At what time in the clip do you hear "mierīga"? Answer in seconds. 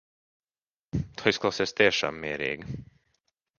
2.25-2.77